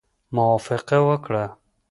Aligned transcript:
موافقه 0.35 0.97
وکړه. 1.09 1.43